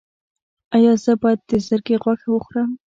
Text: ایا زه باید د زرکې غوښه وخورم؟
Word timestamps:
ایا 0.75 0.93
زه 1.03 1.11
باید 1.21 1.39
د 1.49 1.51
زرکې 1.67 1.95
غوښه 2.03 2.29
وخورم؟ 2.31 2.69